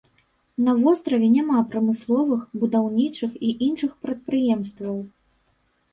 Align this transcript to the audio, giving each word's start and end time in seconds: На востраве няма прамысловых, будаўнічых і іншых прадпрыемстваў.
На 0.67 0.73
востраве 0.83 1.27
няма 1.33 1.59
прамысловых, 1.75 2.41
будаўнічых 2.63 3.31
і 3.49 3.53
іншых 3.69 3.91
прадпрыемстваў. 4.07 4.97